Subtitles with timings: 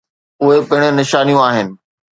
[0.45, 1.67] اهي پڻ نشانيون آهن.